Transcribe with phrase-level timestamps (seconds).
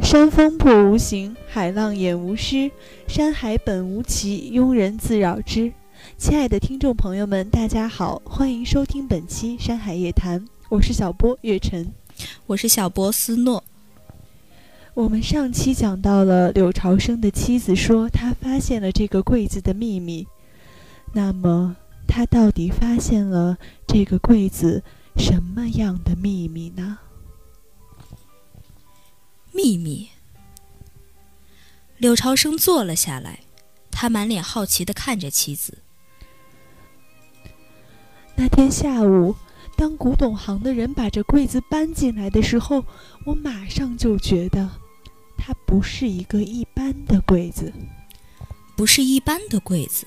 [0.00, 2.72] 山风破无形，海浪掩无虚。
[3.06, 5.72] 山海本无奇，庸人自扰之。
[6.18, 11.92] 亲爱的听众朋友们，大家好，欢迎收听本期《山海夜谈》，我是小波月晨，
[12.46, 13.62] 我是小波斯诺。
[14.94, 20.26] 我们上期讲到了柳朝生的妻子说他发现了这个柜子的秘密，
[21.12, 21.76] 那么
[22.06, 23.56] 他到底发现了
[23.86, 24.82] 这个柜子
[25.16, 26.98] 什么样的秘密呢？
[29.54, 30.08] 秘密。
[31.96, 33.40] 柳朝生坐了下来，
[33.90, 35.78] 他满脸好奇地看着妻子。
[38.36, 39.36] 那天下午，
[39.76, 42.84] 当古董行的人把这柜子搬进来的时候，
[43.24, 44.68] 我马上就觉得，
[45.38, 47.72] 它不是一个一般的柜子，
[48.76, 50.04] 不是一般的柜子。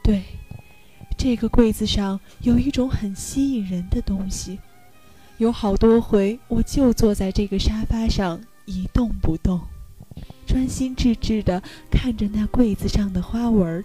[0.00, 0.22] 对，
[1.18, 4.60] 这个柜子上有一种很吸引人的东西。
[5.38, 9.60] 有好多回，我就坐在这个沙发上一动不动，
[10.46, 13.84] 专心致志地看着那柜子上的花纹。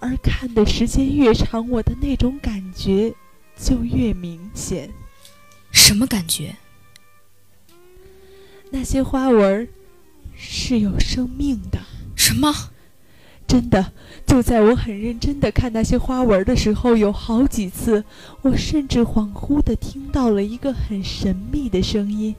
[0.00, 3.14] 而看的时间越长，我的那种感觉
[3.56, 4.90] 就越明显。
[5.70, 6.56] 什么感觉？
[8.70, 9.68] 那些花纹
[10.34, 11.80] 是有生命的。
[12.16, 12.70] 什么？
[13.46, 13.92] 真的，
[14.26, 18.04] 就在我很认真地看那些花纹的时候，有好几次，
[18.42, 22.34] 我甚至恍惚地听到了一个很神秘的声音。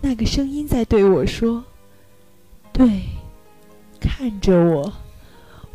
[0.00, 1.64] 那个声音在对我说
[2.72, 3.02] ：“对，
[4.00, 4.92] 看着我，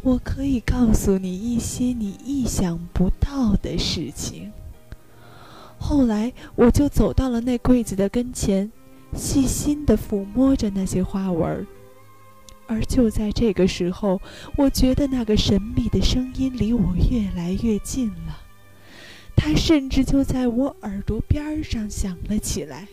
[0.02, 4.52] 我可以告诉你一些你意想不到的事情。”
[5.80, 8.72] 后来，我就走到了那柜子的跟前，
[9.16, 11.66] 细心地抚摸着那些花纹。
[12.68, 14.22] 而就在这个时候，
[14.58, 18.42] 我觉得那个神秘的声音离我越来越近了，
[19.36, 22.88] 它甚至就在我耳朵边上响了起来。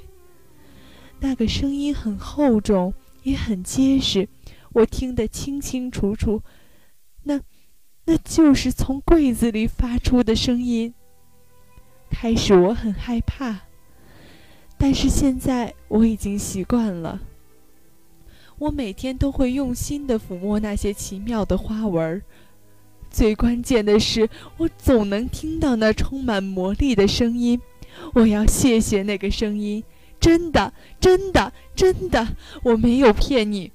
[1.21, 4.29] 那个声音很厚重，也很结实，
[4.72, 6.43] 我听得清清楚楚。
[7.25, 7.41] 那，
[8.06, 10.94] 那就是从柜子里发出的声音。
[12.11, 13.61] 开始我很害怕，
[14.77, 17.21] 但是现在我已经习惯了。
[18.60, 22.22] 我每天都会用心地抚摸那些奇妙的花纹，
[23.10, 24.28] 最关键的是，
[24.59, 27.59] 我总能听到那充满魔力的声音。
[28.12, 29.82] 我要谢谢那个声音，
[30.20, 33.72] 真的，真的，真的，我没有骗你。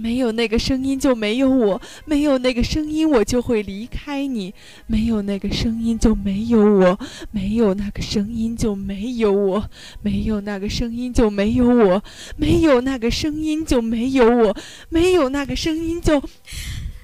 [0.00, 4.54] 没有那个声音就没有我，没有那个声音我就会离开你，
[4.86, 6.98] 没有那个声音就没有我，
[7.30, 9.68] 没有那个声音就没有我，
[10.02, 12.02] 没有那个声音就没有我，
[12.36, 14.56] 没有那个声音就没有我，
[14.88, 16.22] 没有那个声音就……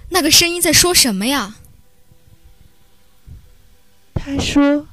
[0.08, 1.56] 那个声音在说什么呀？
[4.14, 4.86] 他说：“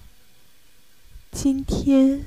[1.32, 2.26] 今天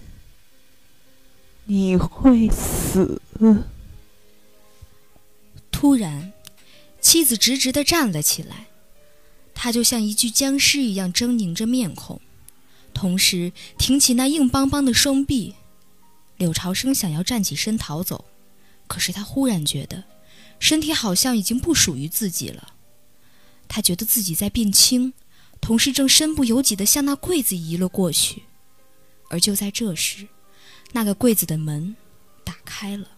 [1.66, 3.20] 你会死。”
[5.78, 6.32] 突然，
[7.02, 8.68] 妻子直直地站了起来，
[9.54, 12.18] 她就像一具僵尸一样狰狞着面孔，
[12.94, 15.54] 同时挺起那硬邦邦的双臂。
[16.38, 18.24] 柳朝生想要站起身逃走，
[18.86, 20.04] 可是他忽然觉得，
[20.58, 22.72] 身体好像已经不属于自己了。
[23.68, 25.12] 他觉得自己在变轻，
[25.60, 28.44] 同时正身不由己地向那柜子移了过去。
[29.28, 30.26] 而就在这时，
[30.92, 31.94] 那个柜子的门
[32.44, 33.10] 打开了。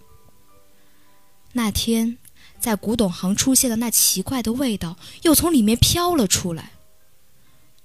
[1.53, 2.19] 那天。
[2.59, 6.73] 在古董行出现的那奇怪的味道，又从里面飘了出来。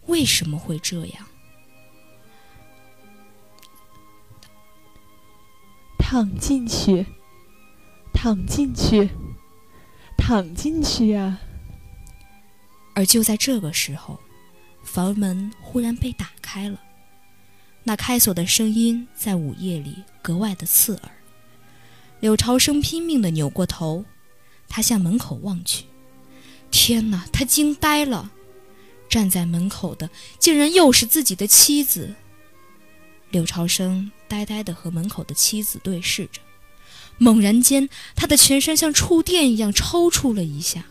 [0.08, 1.26] 为什么会这样？
[5.98, 7.06] 躺进去，
[8.14, 9.10] 躺进去，
[10.18, 11.40] 躺进去呀！
[12.94, 14.20] 而就在这个时候，
[14.84, 16.80] 房门忽然被打开了，
[17.84, 21.12] 那开锁的声音在午夜里格外的刺耳。
[22.20, 24.06] 柳朝生拼命的扭过头。
[24.76, 25.84] 他向门口望去，
[26.72, 27.28] 天哪！
[27.32, 28.32] 他惊呆了，
[29.08, 32.16] 站在门口的竟然又是自己的妻子。
[33.30, 36.42] 柳朝生呆呆地和门口的妻子对视着，
[37.20, 40.84] 猛然间，他的全身像触电一样抽搐了一下，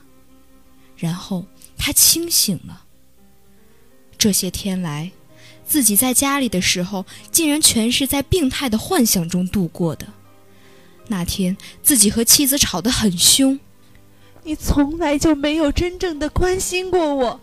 [0.97, 1.47] 然后
[1.77, 2.85] 他清醒了。
[4.17, 5.11] 这些天来，
[5.67, 10.07] 自己在家里的时候，竟然全是在病态的幻想中度过的。
[11.09, 13.59] 那天，自己和妻子吵得很凶。
[14.45, 17.41] 你从来就没有真正的关心过我，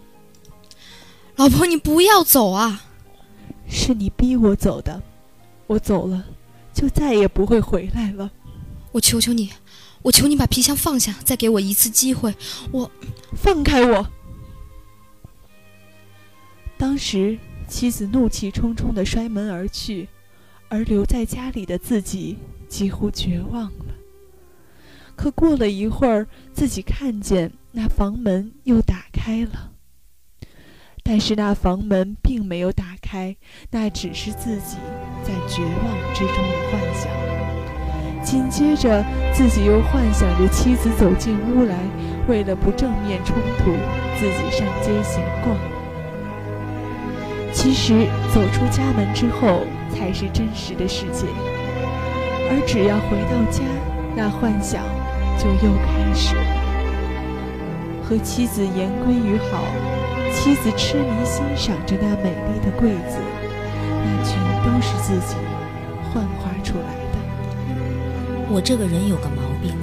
[1.38, 2.84] 老婆，你不要走啊！
[3.68, 5.02] 是你逼我走的，
[5.68, 6.26] 我走了，
[6.74, 8.32] 就再也不会回来了。
[8.92, 9.52] 我求求你，
[10.02, 12.36] 我求你把皮箱放下，再给我一次机会。
[12.72, 12.92] 我
[13.36, 14.08] 放开我！
[16.78, 17.38] 当时
[17.68, 20.10] 妻子怒气冲冲的摔门而去，
[20.68, 22.38] 而留在家里的自己
[22.68, 23.89] 几乎绝望了。
[25.20, 29.72] 可过了一会儿，自己看见那房门又打开了。
[31.04, 33.36] 但是那房门并没有打开，
[33.70, 34.78] 那只是自己
[35.22, 37.12] 在绝望之中的幻想。
[38.24, 41.76] 紧接着，自己又幻想着妻子走进屋来，
[42.30, 43.74] 为了不正面冲突，
[44.18, 45.54] 自己上街闲逛。
[47.52, 51.26] 其实，走出家门之后才是真实的世界，
[52.50, 53.64] 而只要回到家，
[54.16, 54.82] 那幻想
[55.40, 56.44] 就又开始了。
[58.04, 59.64] 和妻子言归于好，
[60.34, 63.18] 妻子痴迷欣赏着那美丽的柜子，
[64.04, 65.36] 那全都是自己
[66.12, 67.20] 幻化出来的。
[68.52, 69.76] 我这个人有个毛病，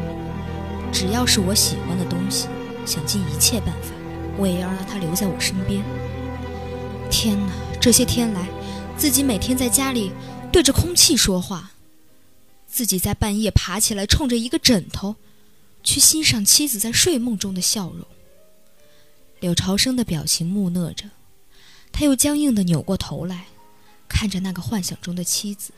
[0.92, 2.48] 只要是我喜欢的东西，
[2.84, 3.92] 想尽一切办法，
[4.36, 5.82] 我也要让它留在我身边。
[7.08, 8.48] 天哪，这些天来，
[8.96, 10.10] 自己每天在家里
[10.50, 11.70] 对着空气说话，
[12.66, 15.14] 自己在半夜爬起来，冲着一个枕头，
[15.86, 18.04] 去欣赏妻子在睡梦中的笑容。
[19.40, 21.08] 柳朝生的表情木讷着，
[21.92, 23.46] 他又僵硬地扭过头来，
[24.08, 25.72] 看着那个幻想中的妻子。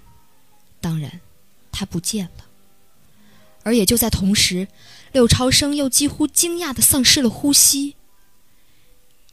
[0.81, 1.21] 当然，
[1.71, 2.47] 她不见了。
[3.65, 4.69] 而也就在同时，
[5.13, 7.97] 柳朝生又几乎惊讶地丧失了呼吸，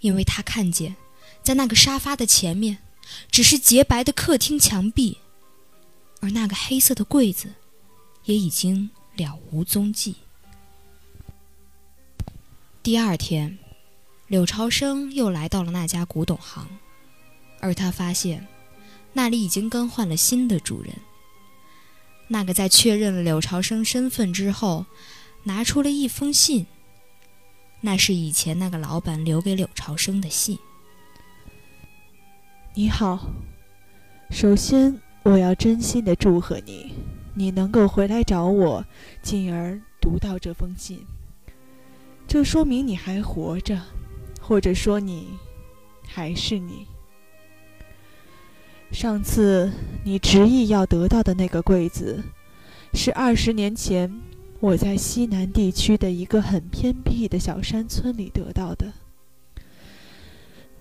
[0.01, 0.97] 因为他看见，
[1.41, 2.79] 在那个沙发的前面，
[3.31, 5.19] 只是洁白的客厅墙壁，
[6.19, 7.53] 而那个黑色的柜子，
[8.25, 10.15] 也已经了无踪迹。
[12.85, 13.57] 第二天。
[14.27, 16.67] 柳朝生又来到了那家古董行，
[17.59, 18.45] 而他发现，
[19.11, 20.93] 那里已经更换了新的主人。
[22.27, 24.85] 那个在确认了柳朝生身份之后，
[25.45, 26.67] 拿出了一封信。
[27.81, 30.59] 那是以前那个老板留给柳朝生的信。
[32.75, 33.31] 你好，
[34.29, 36.93] 首先我要真心的祝贺你，
[37.33, 38.85] 你能够回来找我，
[39.23, 41.03] 进而读到这封信，
[42.35, 43.81] 这说明你还活着。
[44.41, 45.29] 或者说，你
[46.05, 46.85] 还是你。
[48.91, 49.71] 上次
[50.03, 52.21] 你执意要得到的那个柜子，
[52.93, 54.13] 是二十年前
[54.59, 58.91] 我在西南地区的一个很偏僻的小山村里得到的。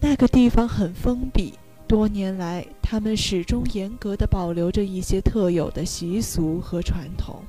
[0.01, 1.55] 那个地方很封闭，
[1.87, 7.45] 多年来他们始终严格的保留着一些特有的习俗和传统。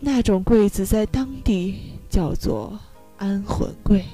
[0.00, 2.78] 那种柜子在当地叫做
[3.18, 4.04] 安魂柜。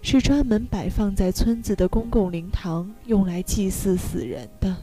[0.00, 4.76] 是专门摆放在村子的公共灵堂，用来祭祀死人的。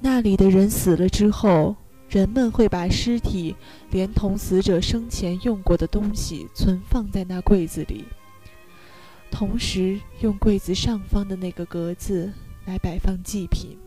[0.00, 1.76] 那里的人死了之后，
[2.08, 3.54] 人们会把尸体
[3.90, 8.04] 连同死者生前用过的东西存放在那柜子里，
[9.30, 12.30] 同时用柜子上方的那个格子
[12.66, 13.78] 来摆放祭品。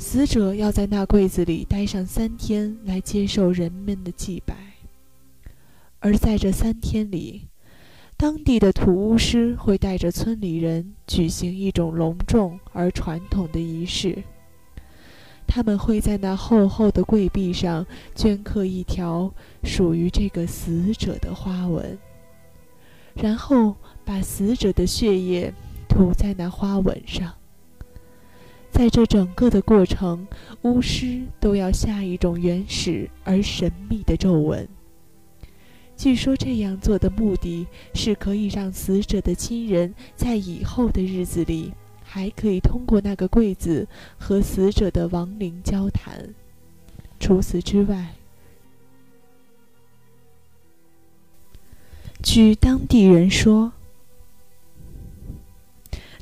[0.00, 4.54] 死者要在那柜子里待上三天，来接受人们的祭拜。
[5.98, 7.48] 而在这三天里，
[8.16, 14.22] 当地的土巫师会带着村里人举行一种隆重而传统的仪式。
[15.48, 17.84] 他们会在那厚厚的柜壁上
[18.14, 19.34] 镌刻一条
[19.64, 21.98] 属于这个死者的花纹，
[23.14, 23.74] 然后
[24.04, 25.52] 把死者的血液
[25.88, 27.34] 涂在那花纹上。
[28.70, 30.26] 在这整个的过程，
[30.62, 34.68] 巫师都要下一种原始而神秘的咒文。
[35.96, 41.72] 据说这样做的目的是可以让死者的亲人在以后的日子里
[42.04, 46.32] 还可以通过那个柜子和死者的亡灵交谈。
[47.18, 48.14] 除此之外，
[52.22, 53.72] 据当地人说，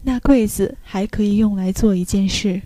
[0.07, 2.63] 那柜子还可以用来做一件事，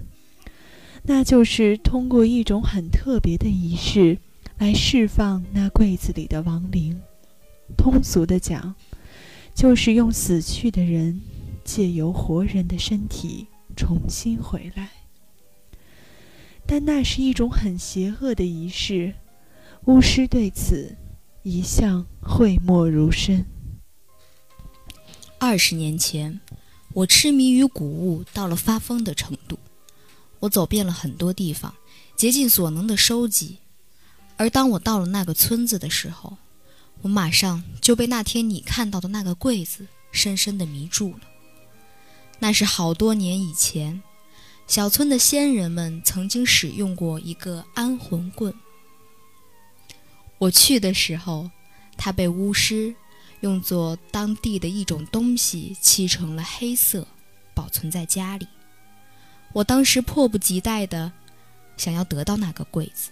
[1.04, 4.18] 那就是通过一种很特别的仪式。
[4.58, 7.00] 来释放那柜子里的亡灵。
[7.78, 8.74] 通俗的讲，
[9.54, 11.22] 就是用死去的人
[11.64, 14.90] 借由活人的身体重新回来。
[16.66, 19.14] 但那是一种很邪恶的仪式，
[19.86, 20.94] 巫师对此
[21.42, 23.46] 一向讳莫如深。
[25.38, 26.38] 二十年前，
[26.92, 29.58] 我痴迷于古物到了发疯的程度，
[30.40, 31.74] 我走遍了很多地方，
[32.16, 33.58] 竭尽所能的收集。
[34.36, 36.36] 而当我到了那个村子的时候，
[37.02, 41.20] 我马上就被那天你看到的那个柜子深深地迷住了。
[42.40, 44.02] 那是好多年以前，
[44.66, 48.52] 小村的先人们曾经使用过一个安魂棍。
[50.38, 51.50] 我去的时候，
[51.96, 52.94] 它被巫师
[53.40, 57.06] 用作当地的一种东西漆成了黑色，
[57.54, 58.46] 保存在家里。
[59.52, 61.10] 我当时迫不及待地
[61.76, 63.10] 想要得到那个柜子，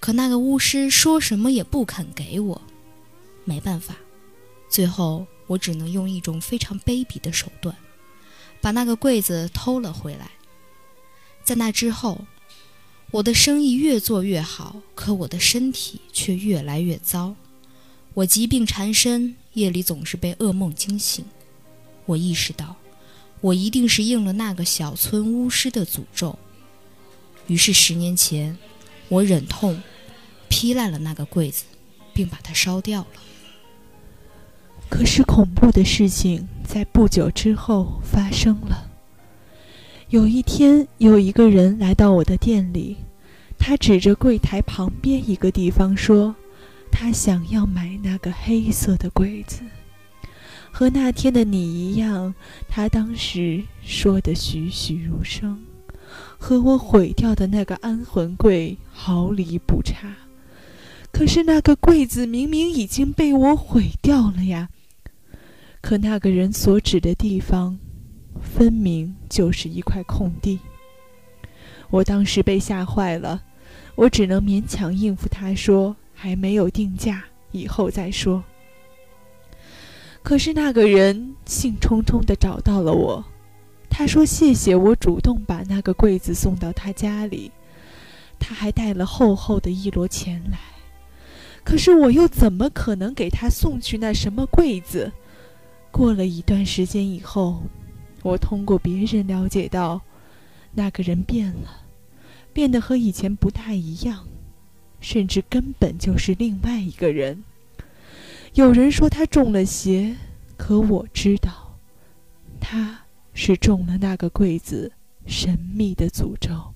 [0.00, 2.62] 可那个巫师说什么也不肯给我。
[3.44, 3.94] 没办法，
[4.68, 7.76] 最后我只能用一种非常卑鄙的手段，
[8.60, 10.30] 把那个柜子偷了回来。
[11.44, 12.26] 在那之后，
[13.12, 17.36] 我的生意越做越好，可我的身体却越来越糟。
[18.16, 21.22] 我疾病缠身，夜里总是被噩梦惊醒。
[22.06, 22.76] 我意识到，
[23.42, 26.38] 我一定是应了那个小村巫师的诅咒。
[27.46, 28.56] 于是十年前，
[29.10, 29.82] 我忍痛
[30.48, 31.64] 劈烂了那个柜子，
[32.14, 33.06] 并把它烧掉了。
[34.88, 38.90] 可是恐怖的事情在不久之后发生了。
[40.08, 42.96] 有一天，有一个人来到我的店里，
[43.58, 46.34] 他指着柜台旁边一个地方说
[46.98, 49.60] ：“他想要买那个黑色的柜子。”
[50.72, 52.34] 和那天的你一样，
[52.70, 55.58] 他当时说的栩栩如生，
[56.38, 60.16] 和我毁掉的那个安魂柜毫厘不差。
[61.12, 64.70] 可是那个柜子明明已经被我毁掉了呀！
[65.82, 67.78] 可那个人所指的地方，
[68.40, 70.60] 分明就是一块空地。
[71.90, 73.42] 我当时被吓坏了，
[73.94, 78.42] 我只能勉强应付他说：“还没有定价，以后再说。”
[80.24, 83.24] 可是那个人兴冲冲地找到了我，
[83.88, 87.52] 他说：“谢谢我主动把那个柜子送到他家里，
[88.40, 90.58] 他还带了厚厚的一摞钱来。”
[91.62, 95.12] 可是我又怎么可能给他送去那什么柜子？
[95.90, 97.62] 过了一段时间以后，
[98.22, 100.00] 我通过别人了解到，
[100.74, 101.82] 那个人变了，
[102.52, 104.26] 变得和以前不大一样，
[105.00, 107.44] 甚至根本就是另外一个人。
[108.54, 110.16] 有人说他中了邪，
[110.56, 111.76] 可我知道，
[112.60, 113.00] 他
[113.34, 114.92] 是中了那个柜子
[115.26, 116.74] 神秘的诅咒。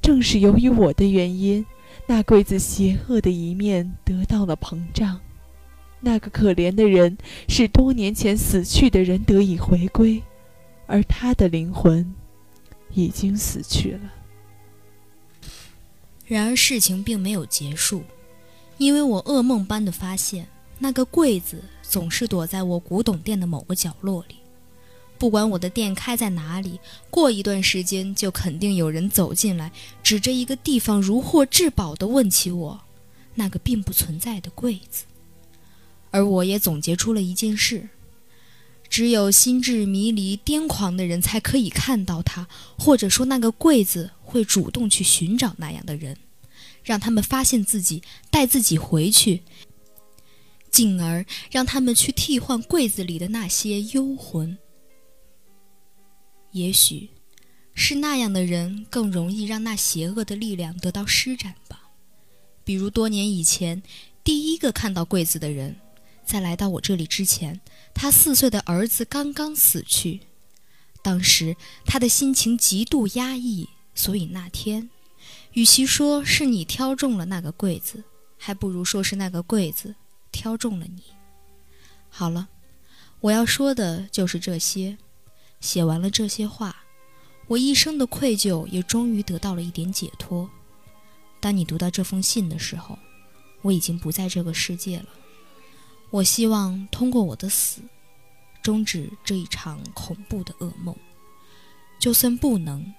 [0.00, 1.66] 正是由于我的原因，
[2.06, 5.20] 那柜子邪恶的一面得到了膨胀。
[6.00, 7.18] 那个可怜的人
[7.48, 10.22] 是多年前死去的人得以回归，
[10.86, 12.14] 而他的灵魂
[12.94, 14.00] 已经死去了。
[16.28, 18.04] 然而事情并没有结束，
[18.76, 20.46] 因为我噩梦般的发现，
[20.78, 24.36] 那个柜子总是躲在我古董店的某个角落里。
[25.18, 32.78] 不管我的店开在哪里，过一段时间就肯定有人走进来，指着一个地方如获至宝地问起我
[33.34, 35.06] 那个并不存在的柜子。
[36.10, 37.88] 而我也总结出了一件事：
[38.90, 42.46] 只有心智迷离、癫狂的人才可以看到它，
[42.78, 46.16] 或者说那个柜子会主动去寻找那样的人，
[46.84, 49.42] 让他们发现自己，带自己回去，
[50.70, 54.58] 进而让他们去替换柜子里的那些幽魂。
[56.52, 57.08] 也许
[57.74, 61.90] 是那样的人更容易让那邪恶的力量得到施展吧。
[62.64, 63.82] 比如多年以前，
[64.22, 65.76] 第一个看到柜子的人。
[66.26, 67.58] 在来到我这里之前，
[67.94, 70.20] 他四岁的儿子刚刚死去。
[71.02, 71.56] 当时
[71.86, 73.66] 他的心情极度压抑，
[73.98, 74.88] 所以那天，
[75.54, 78.04] 与其说是你挑中了那个柜子，
[78.38, 79.96] 还不如说是那个柜子
[80.30, 81.02] 挑中了你。
[82.08, 82.46] 好了，
[83.18, 84.96] 我要说的就是这些。
[85.58, 86.84] 写完了这些话，
[87.48, 90.48] 我一生的愧疚也终于得到了一点解脱。
[91.40, 92.96] 当你读到这封信的时候，
[93.62, 95.08] 我已经不在这个世界了。
[96.10, 97.82] 我希望通过我的死，
[98.62, 100.94] 终止这一场恐怖的噩梦。
[101.98, 102.94] 就算不能，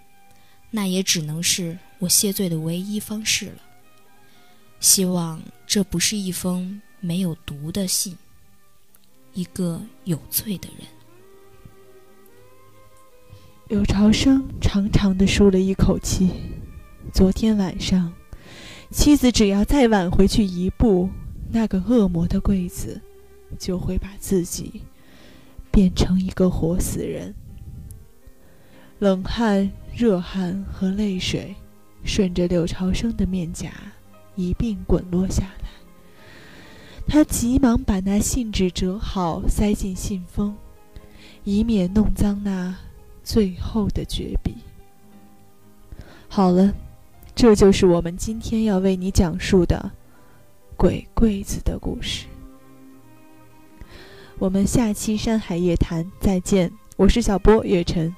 [0.71, 3.61] 那也只能是我谢罪的唯一方式了。
[4.79, 8.17] 希望这不是一封没有毒的信。
[9.33, 10.87] 一个有罪的人。
[13.67, 16.31] 柳朝生长长的舒了一口气。
[17.13, 18.11] 昨天晚上，
[18.91, 21.09] 妻子只要再晚回去一步。
[21.51, 23.01] 那个恶魔的柜子，
[23.57, 24.83] 就会把自己
[25.71, 27.33] 变成一个活死人。
[28.99, 31.55] 冷汗、热汗和泪水
[32.03, 33.71] 顺着柳朝生的面颊
[34.35, 35.69] 一并滚落下来。
[37.07, 40.53] 他急忙把那信纸折好，塞进信封，
[41.45, 42.75] 以免弄脏那
[43.23, 44.57] 最后的绝笔。
[46.27, 46.73] 好了，
[47.33, 49.91] 这就是我们今天要为你讲述的。
[50.75, 52.25] 鬼柜子的故事，
[54.37, 56.71] 我们下期《山海夜谈》再见。
[56.95, 58.15] 我是小波月晨，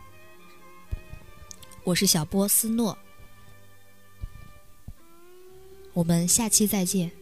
[1.84, 2.96] 我是小波斯诺，
[5.94, 7.21] 我们下期再见。